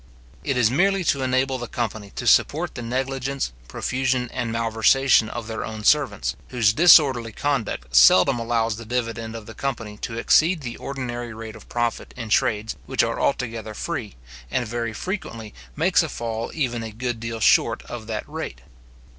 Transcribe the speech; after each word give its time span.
It 0.43 0.57
is 0.57 0.71
merely 0.71 1.03
to 1.03 1.21
enable 1.21 1.59
the 1.59 1.67
company 1.67 2.09
to 2.15 2.25
support 2.25 2.73
the 2.73 2.81
negligence, 2.81 3.53
profusion, 3.67 4.29
and 4.33 4.51
malversation 4.51 5.29
of 5.29 5.45
their 5.45 5.63
own 5.63 5.83
servants, 5.83 6.35
whose 6.47 6.73
disorderly 6.73 7.31
conduct 7.31 7.95
seldom 7.95 8.39
allows 8.39 8.77
the 8.77 8.85
dividend 8.85 9.35
of 9.35 9.45
the 9.45 9.53
company 9.53 9.97
to 9.97 10.17
exceed 10.17 10.61
the 10.61 10.75
ordinary 10.77 11.35
rate 11.35 11.55
of 11.55 11.69
profit 11.69 12.15
in 12.17 12.29
trades 12.29 12.75
which 12.87 13.03
are 13.03 13.19
altogether 13.19 13.75
free, 13.75 14.15
and 14.49 14.65
very 14.67 14.91
frequently 14.91 15.53
makes 15.75 16.01
a 16.01 16.09
fall 16.09 16.49
even 16.51 16.81
a 16.81 16.89
good 16.89 17.19
deal 17.19 17.39
short 17.39 17.83
of 17.83 18.07
that 18.07 18.27
rate. 18.27 18.61